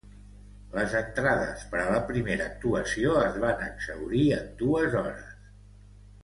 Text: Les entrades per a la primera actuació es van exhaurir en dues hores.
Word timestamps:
Les 0.77 0.93
entrades 0.99 1.65
per 1.73 1.79
a 1.81 1.91
la 1.95 1.99
primera 2.07 2.47
actuació 2.53 3.13
es 3.27 3.37
van 3.45 3.61
exhaurir 3.67 4.23
en 4.41 4.49
dues 4.63 4.99
hores. 5.03 5.31